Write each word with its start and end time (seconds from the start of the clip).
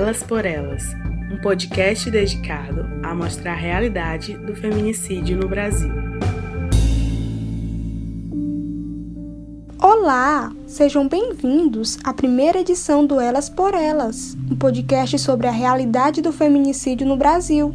Elas 0.00 0.22
por 0.22 0.46
Elas, 0.46 0.96
um 1.30 1.36
podcast 1.36 2.10
dedicado 2.10 2.86
a 3.02 3.14
mostrar 3.14 3.52
a 3.52 3.54
realidade 3.54 4.34
do 4.34 4.56
feminicídio 4.56 5.36
no 5.36 5.46
Brasil. 5.46 5.92
Olá, 9.78 10.50
sejam 10.66 11.06
bem-vindos 11.06 11.98
à 12.02 12.14
primeira 12.14 12.60
edição 12.60 13.04
do 13.04 13.20
Elas 13.20 13.50
por 13.50 13.74
Elas, 13.74 14.38
um 14.50 14.56
podcast 14.56 15.18
sobre 15.18 15.46
a 15.46 15.50
realidade 15.50 16.22
do 16.22 16.32
feminicídio 16.32 17.06
no 17.06 17.18
Brasil, 17.18 17.74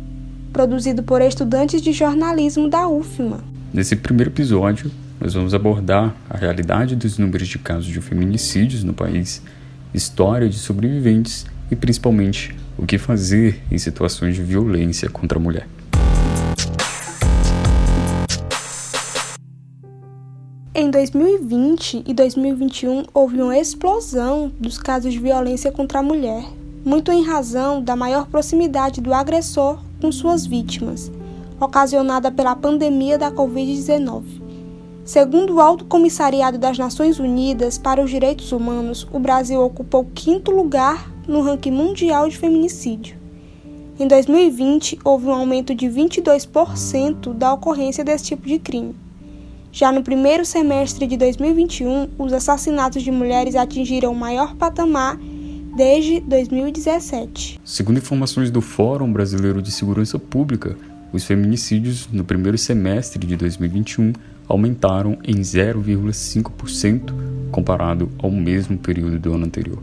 produzido 0.52 1.04
por 1.04 1.22
estudantes 1.22 1.80
de 1.80 1.94
jornalismo 1.94 2.68
da 2.68 2.88
UFMA. 2.88 3.44
Nesse 3.72 3.96
primeiro 3.96 4.32
episódio, 4.32 4.90
nós 5.22 5.36
vamos 5.36 5.54
abordar 5.54 6.16
a 6.28 6.36
realidade 6.36 6.96
dos 6.96 7.20
números 7.20 7.48
de 7.48 7.60
casos 7.60 7.86
de 7.86 8.02
feminicídios 8.02 8.84
no 8.84 8.96
país, 8.96 9.44
história 9.94 10.50
de 10.50 10.58
sobreviventes 10.58 11.46
e 11.70 11.76
principalmente 11.76 12.56
o 12.78 12.86
que 12.86 12.98
fazer 12.98 13.62
em 13.72 13.78
situações 13.78 14.36
de 14.36 14.44
violência 14.44 15.10
contra 15.10 15.38
a 15.38 15.42
mulher. 15.42 15.68
Em 20.78 20.92
2020 20.92 22.04
e 22.06 22.14
2021 22.14 23.06
houve 23.14 23.42
uma 23.42 23.58
explosão 23.58 24.52
dos 24.60 24.78
casos 24.78 25.14
de 25.14 25.20
violência 25.20 25.72
contra 25.72 26.00
a 26.00 26.04
mulher, 26.04 26.44
muito 26.84 27.12
em 27.14 27.24
razão 27.24 27.82
da 27.82 27.96
maior 27.96 28.28
proximidade 28.28 29.00
do 29.00 29.14
agressor 29.14 29.80
com 30.02 30.12
suas 30.12 30.46
vítimas, 30.46 31.10
ocasionada 31.60 32.30
pela 32.30 32.56
pandemia 32.56 33.18
da 33.18 33.32
Covid-19. 33.32 34.45
Segundo 35.06 35.54
o 35.54 35.62
Alto 35.62 35.86
Comissariado 35.86 36.58
das 36.58 36.80
Nações 36.80 37.20
Unidas 37.20 37.78
para 37.78 38.04
os 38.04 38.10
Direitos 38.10 38.52
Humanos, 38.52 39.08
o 39.14 39.20
Brasil 39.20 39.62
ocupou 39.62 40.02
o 40.02 40.12
quinto 40.16 40.50
lugar 40.50 41.12
no 41.28 41.42
ranking 41.42 41.70
mundial 41.70 42.28
de 42.28 42.36
feminicídio. 42.36 43.16
Em 44.00 44.08
2020, 44.08 44.98
houve 45.04 45.28
um 45.28 45.32
aumento 45.32 45.76
de 45.76 45.86
22% 45.86 47.36
da 47.36 47.54
ocorrência 47.54 48.04
desse 48.04 48.26
tipo 48.26 48.48
de 48.48 48.58
crime. 48.58 48.96
Já 49.72 49.92
no 49.92 50.02
primeiro 50.02 50.44
semestre 50.44 51.06
de 51.06 51.18
2021, 51.18 52.10
os 52.18 52.34
assassinatos 52.34 53.04
de 53.04 53.12
mulheres 53.12 53.56
atingiram 53.56 54.12
o 54.12 54.16
maior 54.16 54.56
patamar 54.56 55.20
desde 55.78 56.20
2017. 56.22 57.60
Segundo 57.64 57.98
informações 57.98 58.50
do 58.50 58.60
Fórum 58.60 59.14
Brasileiro 59.14 59.62
de 59.62 59.72
Segurança 59.72 60.18
Pública, 60.18 60.76
os 61.14 61.24
feminicídios 61.24 62.10
no 62.12 62.24
primeiro 62.24 62.58
semestre 62.58 63.24
de 63.28 63.38
2021 63.38 64.12
aumentaram 64.48 65.18
em 65.24 65.36
0,5% 65.42 67.14
comparado 67.52 68.10
ao 68.18 68.32
mesmo 68.32 68.78
período 68.78 69.18
do 69.20 69.34
ano 69.34 69.46
anterior. 69.46 69.82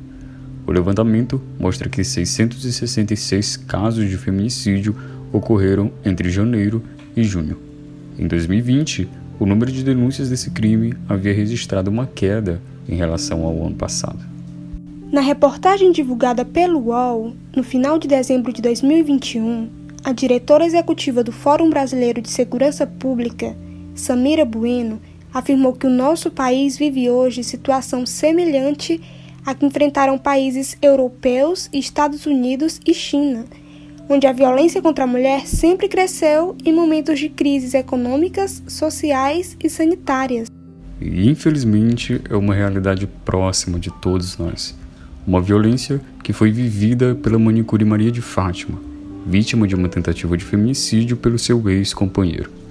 O 0.66 0.70
levantamento 0.70 1.41
mostra 1.58 1.88
que 1.88 2.05
666 2.05 3.56
casos 3.56 4.08
de 4.08 4.16
feminicídio 4.16 4.94
ocorreram 5.33 5.90
entre 6.05 6.30
janeiro 6.30 6.83
e 7.16 7.24
junho. 7.24 7.58
Em 8.18 8.27
2020, 8.27 9.08
o 9.40 9.46
número 9.46 9.72
de 9.72 9.83
denúncias 9.83 10.28
desse 10.28 10.50
crime 10.50 10.94
havia 11.08 11.33
registrado 11.33 11.90
uma 11.90 12.06
queda 12.06 12.60
em 12.88 12.94
relação 12.94 13.44
ao 13.44 13.66
ano 13.66 13.74
passado. 13.74 14.20
Na 15.10 15.20
reportagem 15.20 15.92
divulgada 15.92 16.44
pelo 16.44 16.78
UOL, 16.78 17.34
no 17.55 17.62
final 17.62 17.98
de 17.98 18.08
dezembro 18.08 18.52
de 18.52 18.62
2021, 18.62 19.68
a 20.05 20.12
diretora 20.12 20.64
executiva 20.64 21.22
do 21.22 21.33
Fórum 21.33 21.70
Brasileiro 21.70 22.20
de 22.20 22.30
Segurança 22.30 22.86
Pública, 22.86 23.55
Samira 23.95 24.45
Bueno, 24.45 25.01
afirmou 25.33 25.73
que 25.73 25.87
o 25.87 25.91
nosso 25.91 26.31
país 26.31 26.77
vive 26.77 27.11
hoje 27.11 27.45
situação 27.45 28.07
semelhante 28.07 29.01
à 29.45 29.55
que 29.55 29.67
enfrentaram 29.67 30.17
países 30.19 30.77
europeus, 30.81 31.69
Estados 31.73 32.27
Unidos 32.27 32.81
e 32.87 32.95
China, 32.95 33.45
onde 34.09 34.27
a 34.27 34.33
violência 34.33 34.81
contra 34.81 35.05
a 35.05 35.07
mulher 35.07 35.47
sempre 35.47 35.89
cresceu 35.89 36.57
em 36.64 36.73
momentos 36.73 37.19
de 37.19 37.29
crises 37.29 37.75
econômicas, 37.75 38.63
sociais 38.67 39.57
e 39.63 39.69
sanitárias. 39.69 40.48
E 41.01 41.29
infelizmente 41.29 42.20
é 42.31 42.36
uma 42.36 42.55
realidade 42.55 43.07
próxima 43.25 43.79
de 43.79 43.91
todos 43.91 44.39
nós. 44.39 44.75
Uma 45.27 45.41
violência 45.41 46.01
que 46.23 46.33
foi 46.33 46.51
vivida 46.51 47.14
pela 47.14 47.39
manicure 47.39 47.85
Maria 47.85 48.11
de 48.11 48.23
Fátima, 48.23 48.81
vítima 49.27 49.67
de 49.67 49.75
uma 49.75 49.89
tentativa 49.89 50.36
de 50.36 50.45
feminicídio 50.45 51.17
pelo 51.17 51.39
seu 51.39 51.69
ex-companheiro. 51.69 52.61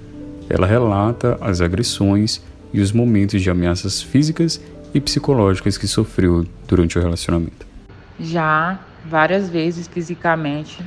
Ela 0.52 0.66
relata 0.66 1.38
as 1.40 1.62
agressões 1.62 2.42
e 2.74 2.80
os 2.82 2.92
momentos 2.92 3.40
de 3.40 3.48
ameaças 3.48 4.02
físicas 4.02 4.60
e 4.92 5.00
psicológicas 5.00 5.78
que 5.78 5.88
sofreu 5.88 6.44
durante 6.68 6.98
o 6.98 7.00
relacionamento. 7.00 7.66
Já 8.20 8.78
várias 9.02 9.48
vezes 9.48 9.88
fisicamente 9.88 10.84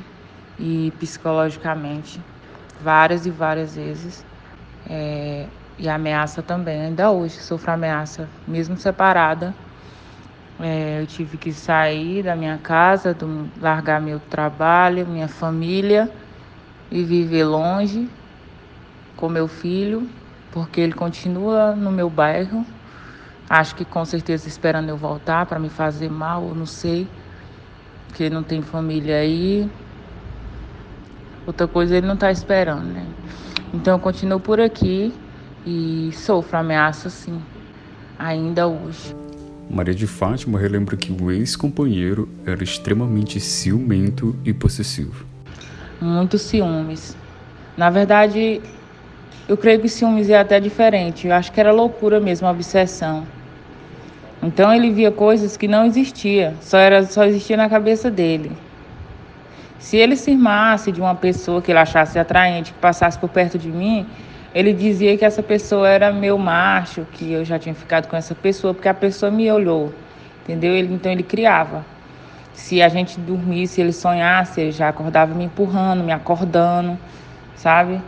e 0.59 0.93
psicologicamente, 0.99 2.21
várias 2.79 3.25
e 3.25 3.31
várias 3.31 3.75
vezes. 3.75 4.23
É, 4.87 5.47
e 5.79 5.89
ameaça 5.89 6.43
também, 6.43 6.81
ainda 6.81 7.09
hoje 7.09 7.39
sofro 7.39 7.71
ameaça, 7.71 8.29
mesmo 8.47 8.77
separada. 8.77 9.51
É, 10.59 11.01
eu 11.01 11.07
tive 11.07 11.37
que 11.37 11.51
sair 11.51 12.21
da 12.21 12.35
minha 12.35 12.59
casa, 12.59 13.15
do, 13.15 13.49
largar 13.59 13.99
meu 13.99 14.19
trabalho, 14.29 15.07
minha 15.07 15.27
família 15.27 16.07
e 16.91 17.03
viver 17.03 17.45
longe 17.45 18.07
com 19.25 19.29
meu 19.29 19.47
filho, 19.47 20.07
porque 20.51 20.79
ele 20.79 20.93
continua 20.93 21.75
no 21.75 21.91
meu 21.91 22.11
bairro. 22.11 22.63
Acho 23.49 23.75
que 23.75 23.83
com 23.83 24.05
certeza 24.05 24.47
esperando 24.47 24.89
eu 24.89 24.97
voltar 24.97 25.47
para 25.47 25.57
me 25.57 25.67
fazer 25.67 26.11
mal, 26.11 26.47
eu 26.47 26.53
não 26.53 26.67
sei, 26.67 27.07
porque 28.07 28.29
não 28.29 28.43
tem 28.43 28.61
família 28.61 29.17
aí. 29.17 29.67
Outra 31.45 31.67
coisa 31.67 31.97
ele 31.97 32.05
não 32.05 32.13
está 32.13 32.31
esperando, 32.31 32.85
né? 32.85 33.05
Então 33.73 33.95
eu 33.95 33.99
continuo 33.99 34.39
por 34.39 34.59
aqui 34.59 35.11
e 35.65 36.11
sofro 36.13 36.59
ameaça 36.59 37.09
sim, 37.09 37.41
ainda 38.17 38.67
hoje. 38.67 39.15
Maria 39.67 39.95
de 39.95 40.05
Fátima 40.05 40.59
relembra 40.59 40.95
que 40.95 41.11
o 41.11 41.31
ex-companheiro 41.31 42.29
era 42.45 42.63
extremamente 42.63 43.39
ciumento 43.39 44.35
e 44.45 44.53
possessivo. 44.53 45.25
Muito 45.99 46.37
ciúmes. 46.37 47.17
Na 47.75 47.89
verdade, 47.89 48.61
eu 49.47 49.55
creio 49.55 49.79
que 49.79 49.87
ciúmes 49.87 50.29
é 50.29 50.39
até 50.39 50.59
diferente. 50.59 51.27
Eu 51.27 51.33
acho 51.33 51.51
que 51.51 51.59
era 51.59 51.71
loucura 51.71 52.19
mesmo, 52.19 52.47
obsessão. 52.47 53.25
Então 54.41 54.73
ele 54.73 54.91
via 54.91 55.11
coisas 55.11 55.55
que 55.57 55.67
não 55.67 55.85
existia, 55.85 56.53
só 56.61 56.77
era 56.77 57.03
só 57.03 57.25
existia 57.25 57.57
na 57.57 57.69
cabeça 57.69 58.11
dele. 58.11 58.51
Se 59.79 59.97
ele 59.97 60.15
se 60.15 60.31
irmasse 60.31 60.91
de 60.91 60.99
uma 60.99 61.15
pessoa 61.15 61.61
que 61.61 61.71
ele 61.71 61.79
achasse 61.79 62.17
atraente, 62.17 62.73
que 62.73 62.79
passasse 62.79 63.17
por 63.17 63.29
perto 63.29 63.57
de 63.57 63.69
mim, 63.69 64.05
ele 64.53 64.73
dizia 64.73 65.17
que 65.17 65.25
essa 65.25 65.43
pessoa 65.43 65.87
era 65.87 66.11
meu 66.11 66.37
macho, 66.37 67.05
que 67.13 67.31
eu 67.31 67.45
já 67.45 67.59
tinha 67.59 67.75
ficado 67.75 68.07
com 68.07 68.15
essa 68.15 68.33
pessoa 68.33 68.73
porque 68.73 68.87
a 68.87 68.93
pessoa 68.93 69.31
me 69.31 69.51
olhou, 69.51 69.93
entendeu? 70.43 70.73
Ele, 70.73 70.93
então 70.93 71.11
ele 71.11 71.23
criava. 71.23 71.85
Se 72.53 72.81
a 72.81 72.89
gente 72.89 73.19
dormisse, 73.19 73.81
ele 73.81 73.91
sonhasse, 73.91 74.61
ele 74.61 74.71
já 74.71 74.89
acordava 74.89 75.35
me 75.35 75.43
empurrando, 75.43 76.03
me 76.03 76.11
acordando, 76.11 76.97
sabe? 77.55 77.99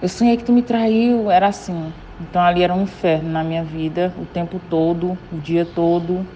Eu 0.00 0.08
sonhei 0.08 0.36
que 0.36 0.44
tu 0.44 0.52
me 0.52 0.62
traiu, 0.62 1.30
era 1.30 1.48
assim. 1.48 1.92
Então 2.20 2.40
ali 2.42 2.62
era 2.62 2.74
um 2.74 2.82
inferno 2.82 3.30
na 3.30 3.42
minha 3.42 3.64
vida, 3.64 4.14
o 4.16 4.24
tempo 4.26 4.58
todo, 4.58 5.18
o 5.30 5.38
dia 5.38 5.64
todo. 5.64 6.26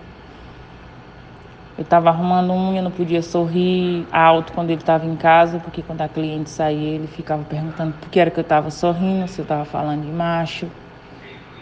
Eu 1.76 1.82
estava 1.82 2.10
arrumando 2.10 2.52
unha, 2.52 2.82
não 2.82 2.90
podia 2.90 3.22
sorrir 3.22 4.06
alto 4.12 4.52
quando 4.52 4.70
ele 4.70 4.80
estava 4.80 5.06
em 5.06 5.16
casa, 5.16 5.58
porque 5.58 5.82
quando 5.82 6.02
a 6.02 6.08
cliente 6.08 6.50
saía, 6.50 6.96
ele 6.96 7.06
ficava 7.06 7.44
perguntando 7.44 7.92
por 7.94 8.10
que 8.10 8.20
era 8.20 8.30
que 8.30 8.38
eu 8.38 8.42
estava 8.42 8.70
sorrindo, 8.70 9.26
se 9.28 9.40
eu 9.40 9.44
estava 9.44 9.64
falando 9.64 10.02
de 10.02 10.12
macho. 10.12 10.70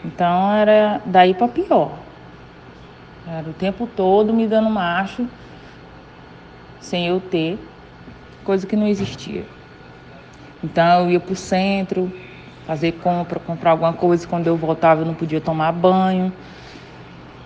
Então 0.04 0.52
era 0.52 1.00
daí 1.06 1.34
para 1.34 1.48
pior. 1.48 2.00
Era 3.26 3.48
o 3.48 3.52
tempo 3.54 3.86
todo 3.86 4.34
me 4.34 4.46
dando 4.46 4.68
macho, 4.70 5.28
sem 6.78 7.06
eu 7.06 7.20
ter, 7.20 7.58
coisa 8.42 8.66
que 8.66 8.76
não 8.76 8.86
existia. 8.86 9.59
Então 10.62 11.04
eu 11.04 11.10
ia 11.12 11.20
para 11.20 11.32
o 11.32 11.36
centro, 11.36 12.12
fazer 12.66 12.92
compra, 12.92 13.40
comprar 13.40 13.72
alguma 13.72 13.92
coisa. 13.92 14.26
Quando 14.26 14.46
eu 14.46 14.56
voltava 14.56 15.02
eu 15.02 15.06
não 15.06 15.14
podia 15.14 15.40
tomar 15.40 15.72
banho. 15.72 16.32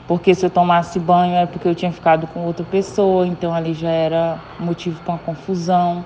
Porque 0.06 0.34
se 0.34 0.44
eu 0.44 0.50
tomasse 0.50 0.98
banho 0.98 1.34
é 1.34 1.46
porque 1.46 1.66
eu 1.66 1.74
tinha 1.74 1.90
ficado 1.90 2.26
com 2.26 2.40
outra 2.40 2.64
pessoa, 2.64 3.26
então 3.26 3.54
ali 3.54 3.72
já 3.72 3.88
era 3.88 4.38
motivo 4.60 5.00
para 5.00 5.14
uma 5.14 5.18
confusão. 5.18 6.04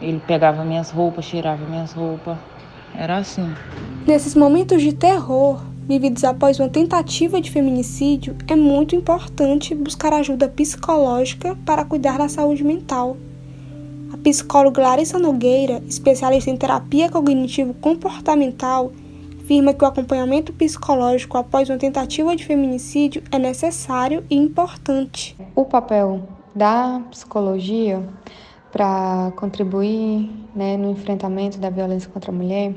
Ele 0.00 0.20
pegava 0.26 0.62
minhas 0.62 0.90
roupas, 0.90 1.24
cheirava 1.24 1.64
minhas 1.64 1.92
roupas. 1.92 2.36
Era 2.94 3.16
assim. 3.16 3.50
Nesses 4.06 4.34
momentos 4.34 4.82
de 4.82 4.92
terror, 4.92 5.62
vividos 5.88 6.22
após 6.22 6.60
uma 6.60 6.68
tentativa 6.68 7.40
de 7.40 7.50
feminicídio, 7.50 8.36
é 8.46 8.54
muito 8.54 8.94
importante 8.94 9.74
buscar 9.74 10.12
ajuda 10.12 10.48
psicológica 10.48 11.56
para 11.64 11.84
cuidar 11.84 12.18
da 12.18 12.28
saúde 12.28 12.62
mental 12.62 13.16
psicóloga 14.24 14.80
Larissa 14.80 15.18
Nogueira, 15.18 15.82
especialista 15.86 16.48
em 16.48 16.56
terapia 16.56 17.10
cognitivo-comportamental, 17.10 18.90
afirma 19.38 19.74
que 19.74 19.84
o 19.84 19.86
acompanhamento 19.86 20.50
psicológico 20.50 21.36
após 21.36 21.68
uma 21.68 21.76
tentativa 21.76 22.34
de 22.34 22.42
feminicídio 22.42 23.22
é 23.30 23.38
necessário 23.38 24.24
e 24.30 24.34
importante. 24.34 25.36
O 25.54 25.66
papel 25.66 26.26
da 26.54 27.02
psicologia 27.10 28.02
para 28.72 29.30
contribuir 29.36 30.30
né, 30.56 30.78
no 30.78 30.92
enfrentamento 30.92 31.58
da 31.58 31.68
violência 31.68 32.08
contra 32.08 32.32
a 32.32 32.34
mulher, 32.34 32.74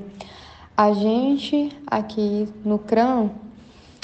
a 0.76 0.92
gente 0.92 1.72
aqui 1.88 2.50
no 2.66 2.78
CRAM, 2.78 3.32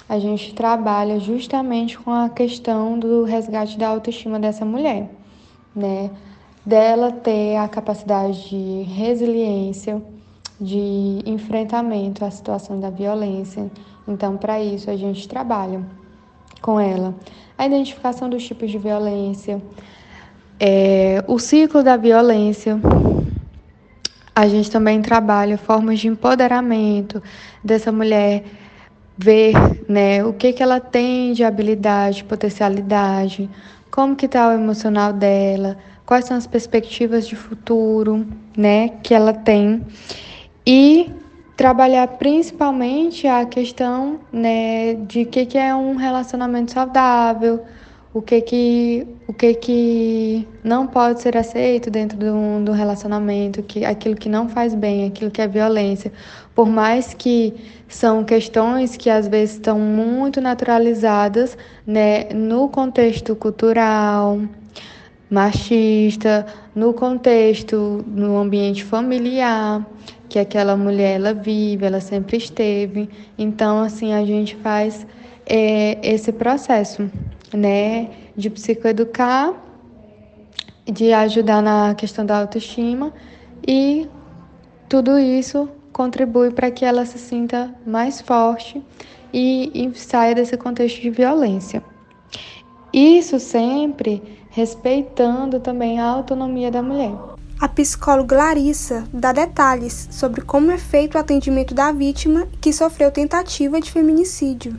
a 0.07 0.17
gente 0.17 0.53
trabalha 0.53 1.19
justamente 1.19 1.97
com 1.99 2.09
a 2.09 2.29
questão 2.29 2.97
do 2.97 3.25
resgate 3.25 3.77
da 3.77 3.89
autoestima 3.89 4.39
dessa 4.39 4.63
mulher, 4.63 5.09
né? 5.75 6.09
Dela 6.65 7.11
ter 7.11 7.57
a 7.57 7.67
capacidade 7.67 8.49
de 8.49 8.83
resiliência, 8.83 10.01
de 10.59 11.19
enfrentamento 11.25 12.23
à 12.23 12.31
situação 12.31 12.79
da 12.79 12.89
violência. 12.89 13.69
Então, 14.07 14.37
para 14.37 14.61
isso, 14.61 14.89
a 14.89 14.95
gente 14.95 15.27
trabalha 15.27 15.81
com 16.61 16.79
ela 16.79 17.13
a 17.57 17.65
identificação 17.65 18.29
dos 18.29 18.45
tipos 18.45 18.71
de 18.71 18.77
violência, 18.77 19.61
é, 20.59 21.23
o 21.27 21.37
ciclo 21.37 21.83
da 21.83 21.97
violência. 21.97 22.79
A 24.35 24.47
gente 24.47 24.71
também 24.71 25.01
trabalha 25.01 25.57
formas 25.57 25.99
de 25.99 26.07
empoderamento 26.07 27.21
dessa 27.63 27.91
mulher, 27.91 28.43
ver 29.15 29.53
né, 29.87 30.25
o 30.25 30.33
que, 30.33 30.53
que 30.53 30.63
ela 30.63 30.79
tem 30.79 31.33
de 31.33 31.43
habilidade, 31.43 32.23
potencialidade, 32.23 33.47
como 33.91 34.15
que 34.15 34.25
está 34.25 34.49
o 34.49 34.53
emocional 34.53 35.13
dela, 35.13 35.77
quais 36.05 36.25
são 36.25 36.37
as 36.37 36.47
perspectivas 36.47 37.27
de 37.27 37.35
futuro 37.35 38.25
né, 38.57 38.89
que 39.01 39.13
ela 39.13 39.33
tem. 39.33 39.85
E 40.65 41.11
trabalhar 41.55 42.07
principalmente 42.07 43.27
a 43.27 43.45
questão 43.45 44.19
né, 44.31 44.95
de 44.95 45.25
que, 45.25 45.45
que 45.45 45.57
é 45.57 45.73
um 45.75 45.95
relacionamento 45.95 46.71
saudável, 46.71 47.63
o 48.13 48.21
que 48.21 48.41
que, 48.41 49.07
o 49.27 49.33
que 49.33 49.55
que 49.55 50.47
não 50.63 50.85
pode 50.85 51.21
ser 51.21 51.35
aceito 51.35 51.89
dentro 51.89 52.17
do, 52.17 52.63
do 52.63 52.71
relacionamento, 52.71 53.63
que 53.63 53.83
aquilo 53.83 54.15
que 54.15 54.29
não 54.29 54.47
faz 54.47 54.75
bem, 54.75 55.07
aquilo 55.07 55.31
que 55.31 55.41
é 55.41 55.47
violência. 55.47 56.11
Por 56.53 56.67
mais 56.67 57.13
que 57.15 57.55
são 57.87 58.23
questões 58.23 58.95
que 58.95 59.09
às 59.09 59.27
vezes 59.27 59.55
estão 59.55 59.79
muito 59.79 60.39
naturalizadas 60.39 61.57
né, 61.85 62.25
no 62.33 62.69
contexto 62.69 63.35
cultural, 63.35 64.39
machista, 65.33 66.45
no 66.75 66.93
contexto, 66.93 68.05
no 68.07 68.37
ambiente 68.37 68.83
familiar, 68.83 69.83
que 70.29 70.37
aquela 70.37 70.77
mulher 70.77 71.15
ela 71.15 71.33
vive, 71.33 71.83
ela 71.87 71.99
sempre 71.99 72.37
esteve. 72.37 73.09
Então, 73.35 73.79
assim, 73.79 74.13
a 74.13 74.23
gente 74.23 74.55
faz 74.57 75.07
é, 75.47 75.97
esse 76.07 76.31
processo, 76.31 77.09
né, 77.51 78.11
de 78.37 78.47
psicoeducar, 78.51 79.55
de 80.85 81.11
ajudar 81.11 81.63
na 81.63 81.95
questão 81.95 82.23
da 82.23 82.39
autoestima 82.39 83.11
e 83.67 84.07
tudo 84.87 85.17
isso 85.17 85.67
contribui 85.91 86.51
para 86.51 86.69
que 86.69 86.85
ela 86.85 87.05
se 87.05 87.17
sinta 87.17 87.73
mais 87.87 88.21
forte 88.21 88.83
e, 89.33 89.71
e 89.73 89.97
saia 89.97 90.35
desse 90.35 90.57
contexto 90.57 91.01
de 91.01 91.09
violência. 91.09 91.83
Isso 92.93 93.39
sempre 93.39 94.21
respeitando 94.53 95.59
também 95.59 95.99
a 95.99 96.05
autonomia 96.05 96.69
da 96.69 96.81
mulher. 96.81 97.11
A 97.59 97.67
psicóloga 97.67 98.37
Larissa 98.37 99.03
dá 99.11 99.33
detalhes 99.33 100.07
sobre 100.11 100.41
como 100.41 100.69
é 100.69 100.77
feito 100.77 101.15
o 101.15 101.17
atendimento 101.17 101.73
da 101.73 101.91
vítima 101.91 102.47
que 102.61 102.71
sofreu 102.71 103.11
tentativa 103.11 103.81
de 103.81 103.91
feminicídio. 103.91 104.77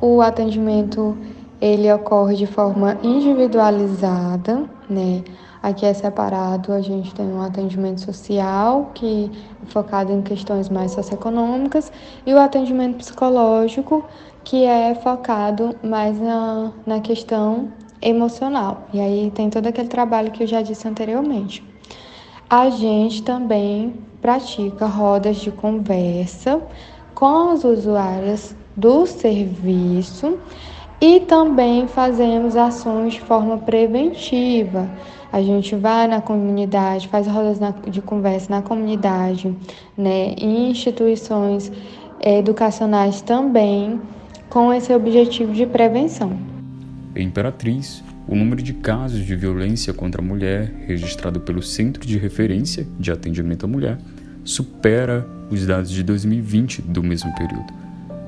O 0.00 0.22
atendimento 0.22 1.16
ele 1.60 1.92
ocorre 1.92 2.36
de 2.36 2.46
forma 2.46 2.96
individualizada, 3.02 4.64
né? 4.88 5.22
Aqui 5.62 5.84
é 5.84 5.92
separado, 5.92 6.72
a 6.72 6.80
gente 6.80 7.14
tem 7.14 7.26
um 7.26 7.42
atendimento 7.42 8.00
social, 8.00 8.92
que 8.94 9.30
é 9.62 9.70
focado 9.70 10.10
em 10.12 10.22
questões 10.22 10.70
mais 10.70 10.92
socioeconômicas, 10.92 11.92
e 12.24 12.32
o 12.32 12.38
atendimento 12.38 12.98
psicológico, 12.98 14.04
que 14.44 14.64
é 14.64 14.94
focado 14.94 15.74
mais 15.82 16.18
na, 16.18 16.72
na 16.86 17.00
questão 17.00 17.72
emocional. 18.00 18.88
E 18.92 19.00
aí 19.00 19.30
tem 19.34 19.50
todo 19.50 19.66
aquele 19.66 19.88
trabalho 19.88 20.30
que 20.30 20.42
eu 20.42 20.46
já 20.46 20.62
disse 20.62 20.86
anteriormente. 20.86 21.62
A 22.48 22.70
gente 22.70 23.22
também 23.22 23.94
pratica 24.20 24.86
rodas 24.86 25.36
de 25.36 25.50
conversa 25.50 26.60
com 27.14 27.50
as 27.50 27.64
usuárias 27.64 28.54
do 28.76 29.06
serviço 29.06 30.38
e 31.00 31.20
também 31.20 31.86
fazemos 31.88 32.56
ações 32.56 33.14
de 33.14 33.20
forma 33.20 33.58
preventiva. 33.58 34.88
A 35.32 35.42
gente 35.42 35.74
vai 35.74 36.06
na 36.06 36.20
comunidade, 36.20 37.08
faz 37.08 37.26
rodas 37.26 37.58
de 37.88 38.00
conversa 38.00 38.50
na 38.50 38.62
comunidade, 38.62 39.54
né, 39.96 40.34
em 40.38 40.70
instituições 40.70 41.70
educacionais 42.20 43.20
também, 43.20 44.00
com 44.48 44.72
esse 44.72 44.94
objetivo 44.94 45.52
de 45.52 45.66
prevenção. 45.66 46.55
Imperatriz, 47.22 48.02
o 48.26 48.34
número 48.34 48.62
de 48.62 48.72
casos 48.72 49.24
de 49.24 49.36
violência 49.36 49.92
contra 49.92 50.20
a 50.20 50.24
mulher 50.24 50.72
registrado 50.86 51.40
pelo 51.40 51.62
Centro 51.62 52.06
de 52.06 52.18
Referência 52.18 52.86
de 52.98 53.10
Atendimento 53.12 53.64
à 53.64 53.68
Mulher 53.68 53.98
supera 54.44 55.26
os 55.50 55.66
dados 55.66 55.90
de 55.90 56.02
2020 56.02 56.82
do 56.82 57.02
mesmo 57.02 57.34
período. 57.34 57.72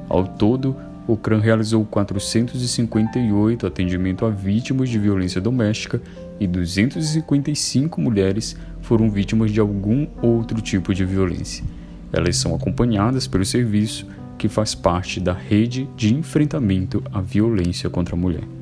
Ao 0.08 0.26
todo, 0.26 0.76
o 1.06 1.16
CRAM 1.16 1.40
realizou 1.40 1.84
458 1.84 3.66
atendimentos 3.66 4.28
a 4.28 4.30
vítimas 4.30 4.90
de 4.90 4.98
violência 4.98 5.40
doméstica 5.40 6.00
e 6.38 6.46
255 6.46 8.00
mulheres 8.00 8.56
foram 8.82 9.10
vítimas 9.10 9.50
de 9.50 9.58
algum 9.58 10.06
outro 10.22 10.60
tipo 10.60 10.94
de 10.94 11.04
violência. 11.04 11.64
Elas 12.12 12.36
são 12.36 12.54
acompanhadas 12.54 13.26
pelo 13.26 13.44
serviço 13.44 14.06
que 14.36 14.48
faz 14.48 14.74
parte 14.74 15.18
da 15.18 15.32
rede 15.32 15.88
de 15.96 16.14
enfrentamento 16.14 17.02
à 17.12 17.20
violência 17.20 17.90
contra 17.90 18.14
a 18.14 18.18
mulher. 18.18 18.57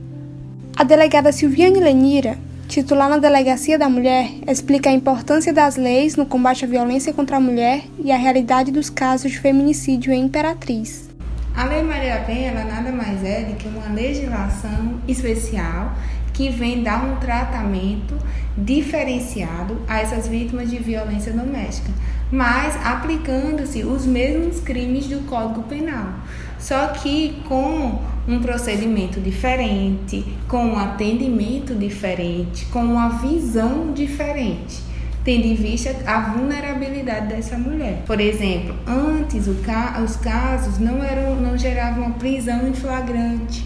A 0.79 0.85
delegada 0.85 1.33
Silviane 1.33 1.81
Lenira, 1.81 2.37
titular 2.69 3.09
na 3.09 3.17
Delegacia 3.17 3.79
da 3.79 3.89
Mulher, 3.89 4.29
explica 4.47 4.91
a 4.91 4.93
importância 4.93 5.51
das 5.51 5.77
leis 5.77 6.17
no 6.17 6.27
combate 6.27 6.67
à 6.67 6.69
violência 6.69 7.15
contra 7.15 7.39
a 7.39 7.41
mulher 7.41 7.85
e 7.99 8.13
a 8.13 8.17
realidade 8.19 8.71
dos 8.71 8.91
casos 8.91 9.33
de 9.33 9.39
feminicídio 9.41 10.13
em 10.13 10.25
Imperatriz. 10.25 11.09
A 11.55 11.65
Lei 11.65 11.83
Maria 11.83 12.23
Penha 12.27 12.51
ela 12.51 12.65
nada 12.67 12.93
mais 12.93 13.25
é 13.25 13.45
do 13.45 13.57
que 13.57 13.67
uma 13.67 13.91
legislação 13.95 15.01
especial 15.09 15.95
que 16.35 16.51
vem 16.51 16.83
dar 16.83 17.03
um 17.07 17.17
tratamento 17.17 18.15
diferenciado 18.55 19.81
a 19.89 20.01
essas 20.01 20.29
vítimas 20.29 20.69
de 20.69 20.77
violência 20.77 21.33
doméstica, 21.33 21.91
mas 22.31 22.77
aplicando-se 22.85 23.83
os 23.83 24.05
mesmos 24.05 24.61
crimes 24.61 25.07
do 25.07 25.27
Código 25.27 25.63
Penal, 25.63 26.13
só 26.59 26.89
que 26.89 27.43
com 27.49 28.01
um 28.29 28.41
procedimento 28.41 29.21
diferente, 29.21 30.25
com 30.49 30.67
um 30.67 30.79
atendimento 30.79 31.75
diferente, 31.75 32.67
com 32.67 32.81
uma 32.81 33.09
visão 33.21 33.93
diferente, 33.93 34.81
tendo 35.25 35.47
em 35.47 35.55
vista 35.55 35.95
a 36.05 36.33
vulnerabilidade 36.33 37.29
dessa 37.29 37.57
mulher. 37.57 38.03
Por 38.05 38.21
exemplo, 38.21 38.75
antes 38.87 39.47
ca 39.65 40.03
os 40.05 40.17
casos 40.17 40.79
não 40.79 41.03
eram, 41.05 41.37
não 41.37 41.57
geravam 41.57 42.05
uma 42.05 42.15
prisão 42.15 42.67
em 42.67 42.75
flagrante, 42.75 43.65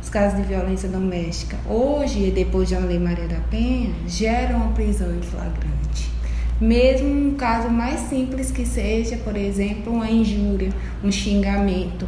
os 0.00 0.08
casos 0.08 0.40
de 0.40 0.46
violência 0.46 0.88
doméstica. 0.88 1.56
Hoje, 1.68 2.30
depois 2.30 2.70
da 2.70 2.78
Lei 2.78 2.98
Maria 2.98 3.26
da 3.26 3.40
Penha, 3.50 3.90
geram 4.06 4.56
uma 4.58 4.72
prisão 4.72 5.12
em 5.12 5.22
flagrante. 5.22 6.14
Mesmo 6.60 7.08
um 7.08 7.34
caso 7.34 7.68
mais 7.68 8.00
simples 8.08 8.50
que 8.50 8.64
seja, 8.64 9.16
por 9.18 9.36
exemplo, 9.36 9.92
uma 9.92 10.08
injúria, 10.08 10.70
um 11.04 11.12
xingamento 11.12 12.06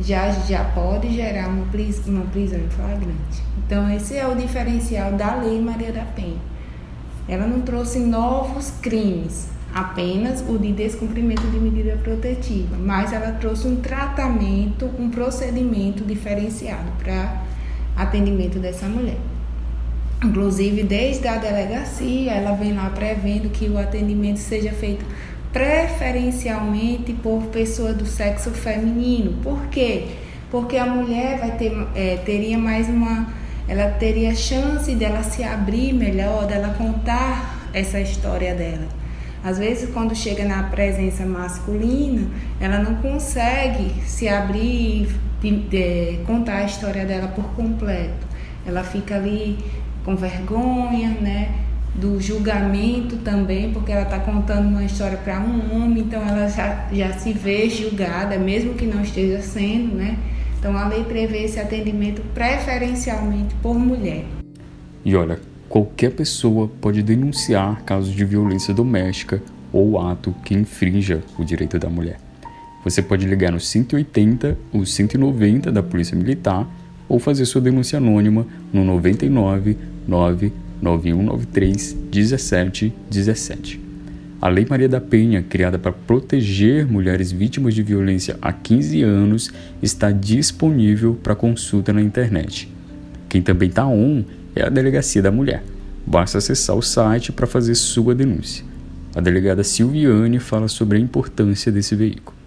já, 0.00 0.30
já 0.30 0.64
pode 0.64 1.14
gerar 1.14 1.48
uma, 1.48 1.64
uma 2.06 2.26
prisão 2.26 2.58
em 2.58 2.68
flagrante. 2.68 3.42
Então, 3.58 3.90
esse 3.90 4.16
é 4.16 4.26
o 4.26 4.34
diferencial 4.34 5.12
da 5.12 5.36
Lei 5.36 5.60
Maria 5.60 5.92
da 5.92 6.04
Penha. 6.04 6.40
Ela 7.28 7.46
não 7.46 7.60
trouxe 7.60 8.00
novos 8.00 8.72
crimes, 8.82 9.48
apenas 9.72 10.44
o 10.48 10.58
de 10.58 10.72
descumprimento 10.72 11.46
de 11.46 11.58
medida 11.60 11.96
protetiva, 12.02 12.76
mas 12.76 13.12
ela 13.12 13.32
trouxe 13.32 13.68
um 13.68 13.76
tratamento, 13.76 14.90
um 14.98 15.10
procedimento 15.10 16.04
diferenciado 16.04 16.90
para 16.98 17.42
atendimento 17.96 18.58
dessa 18.58 18.86
mulher. 18.86 19.18
Inclusive, 20.22 20.82
desde 20.82 21.26
a 21.28 21.38
delegacia, 21.38 22.32
ela 22.32 22.54
vem 22.54 22.74
lá 22.74 22.90
prevendo 22.90 23.48
que 23.50 23.68
o 23.68 23.78
atendimento 23.78 24.38
seja 24.38 24.70
feito 24.70 25.04
preferencialmente 25.52 27.12
por 27.12 27.44
pessoa 27.46 27.92
do 27.92 28.06
sexo 28.06 28.50
feminino. 28.50 29.42
Por 29.42 29.66
quê? 29.66 30.08
Porque 30.50 30.76
a 30.76 30.86
mulher 30.86 31.38
vai 31.38 31.52
ter, 31.52 31.72
é, 31.94 32.16
teria 32.24 32.58
mais 32.58 32.88
uma, 32.88 33.32
ela 33.68 33.90
teria 33.92 34.34
chance 34.34 34.94
dela 34.94 35.22
se 35.22 35.42
abrir 35.42 35.92
melhor, 35.92 36.46
dela 36.46 36.74
contar 36.76 37.68
essa 37.72 38.00
história 38.00 38.54
dela. 38.54 38.88
Às 39.42 39.58
vezes, 39.58 39.90
quando 39.90 40.14
chega 40.14 40.44
na 40.44 40.64
presença 40.64 41.24
masculina, 41.24 42.28
ela 42.60 42.78
não 42.78 42.96
consegue 42.96 44.02
se 44.04 44.28
abrir 44.28 45.08
e 45.42 46.20
contar 46.26 46.56
a 46.56 46.64
história 46.64 47.06
dela 47.06 47.28
por 47.28 47.44
completo. 47.54 48.28
Ela 48.66 48.84
fica 48.84 49.14
ali 49.14 49.58
com 50.04 50.14
vergonha, 50.14 51.16
né? 51.20 51.54
Do 51.94 52.20
julgamento 52.20 53.16
também, 53.16 53.72
porque 53.72 53.92
ela 53.92 54.02
está 54.02 54.18
contando 54.20 54.68
uma 54.68 54.84
história 54.84 55.18
para 55.18 55.40
um 55.40 55.76
homem, 55.76 56.04
então 56.04 56.22
ela 56.22 56.48
já, 56.48 56.88
já 56.92 57.12
se 57.14 57.32
vê 57.32 57.68
julgada, 57.68 58.38
mesmo 58.38 58.74
que 58.74 58.86
não 58.86 59.02
esteja 59.02 59.42
sendo, 59.42 59.96
né? 59.96 60.16
Então 60.58 60.76
a 60.76 60.86
lei 60.88 61.04
prevê 61.04 61.44
esse 61.44 61.58
atendimento 61.58 62.22
preferencialmente 62.34 63.54
por 63.62 63.78
mulher. 63.78 64.24
E 65.04 65.16
olha, 65.16 65.40
qualquer 65.68 66.10
pessoa 66.12 66.70
pode 66.80 67.02
denunciar 67.02 67.82
casos 67.82 68.14
de 68.14 68.24
violência 68.24 68.72
doméstica 68.74 69.42
ou 69.72 69.98
ato 69.98 70.34
que 70.44 70.54
infrinja 70.54 71.22
o 71.38 71.44
direito 71.44 71.78
da 71.78 71.88
mulher. 71.88 72.20
Você 72.84 73.02
pode 73.02 73.26
ligar 73.26 73.52
no 73.52 73.60
180 73.60 74.56
ou 74.72 74.86
190 74.86 75.70
da 75.70 75.82
Polícia 75.82 76.16
Militar 76.16 76.68
ou 77.08 77.18
fazer 77.18 77.44
sua 77.44 77.60
denúncia 77.60 77.98
anônima 77.98 78.46
no 78.72 78.84
99 78.84 79.76
99193 80.80 81.96
1717. 82.12 83.80
A 84.40 84.48
Lei 84.48 84.66
Maria 84.68 84.88
da 84.88 85.00
Penha, 85.00 85.42
criada 85.42 85.78
para 85.78 85.92
proteger 85.92 86.86
mulheres 86.86 87.30
vítimas 87.30 87.74
de 87.74 87.82
violência 87.82 88.38
há 88.40 88.52
15 88.52 89.02
anos, 89.02 89.52
está 89.82 90.10
disponível 90.10 91.14
para 91.22 91.34
consulta 91.34 91.92
na 91.92 92.00
internet. 92.00 92.72
Quem 93.28 93.42
também 93.42 93.68
está 93.68 93.86
on 93.86 94.24
é 94.56 94.62
a 94.62 94.70
Delegacia 94.70 95.20
da 95.20 95.30
Mulher. 95.30 95.62
Basta 96.06 96.38
acessar 96.38 96.74
o 96.74 96.82
site 96.82 97.32
para 97.32 97.46
fazer 97.46 97.74
sua 97.74 98.14
denúncia. 98.14 98.64
A 99.14 99.20
delegada 99.20 99.62
Silviane 99.62 100.38
fala 100.38 100.68
sobre 100.68 100.96
a 100.96 101.00
importância 101.00 101.70
desse 101.70 101.94
veículo 101.94 102.39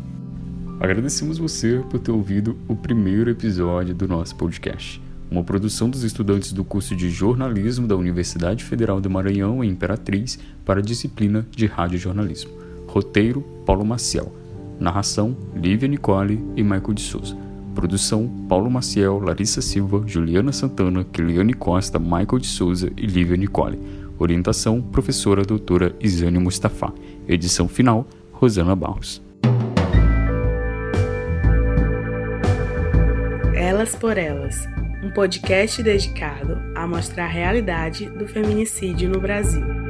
Agradecemos 0.80 1.38
você 1.38 1.84
por 1.90 2.00
ter 2.00 2.12
ouvido 2.12 2.56
o 2.66 2.74
primeiro 2.74 3.30
episódio 3.30 3.94
do 3.94 4.08
nosso 4.08 4.34
podcast, 4.38 5.02
uma 5.30 5.44
produção 5.44 5.90
dos 5.90 6.04
estudantes 6.04 6.54
do 6.54 6.64
curso 6.64 6.96
de 6.96 7.10
jornalismo 7.10 7.86
da 7.86 7.98
Universidade 7.98 8.64
Federal 8.64 9.02
do 9.02 9.10
Maranhão 9.10 9.62
em 9.62 9.72
Imperatriz 9.72 10.40
para 10.64 10.80
a 10.80 10.84
disciplina 10.84 11.46
de 11.52 11.66
radiojornalismo. 11.66 12.52
Roteiro: 12.88 13.42
Paulo 13.66 13.84
Maciel. 13.84 14.34
Narração: 14.80 15.36
Lívia 15.54 15.90
Nicole 15.90 16.42
e 16.56 16.64
Michael 16.64 16.94
de 16.94 17.02
Souza. 17.02 17.38
Produção: 17.76 18.30
Paulo 18.48 18.72
Maciel, 18.72 19.20
Larissa 19.20 19.62
Silva, 19.62 20.02
Juliana 20.08 20.54
Santana, 20.54 21.04
Kiliane 21.04 21.54
Costa, 21.54 22.00
Michael 22.00 22.40
de 22.40 22.48
Souza 22.48 22.90
e 22.96 23.06
Lívia 23.06 23.36
Nicole. 23.36 23.78
Orientação: 24.18 24.82
Professora 24.82 25.44
Doutora 25.44 25.94
Isane 26.00 26.40
Mustafa. 26.40 26.94
Edição 27.28 27.68
final: 27.68 28.08
Rosana 28.32 28.78
Barros. 28.78 29.22
Elas 33.80 33.96
por 33.96 34.18
Elas, 34.18 34.68
um 35.02 35.10
podcast 35.10 35.82
dedicado 35.82 36.62
a 36.76 36.86
mostrar 36.86 37.24
a 37.24 37.30
realidade 37.30 38.10
do 38.10 38.28
feminicídio 38.28 39.08
no 39.08 39.22
Brasil. 39.22 39.89